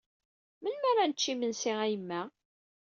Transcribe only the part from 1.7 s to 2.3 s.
a yemma?